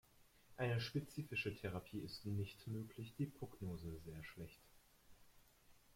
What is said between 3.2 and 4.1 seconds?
Prognose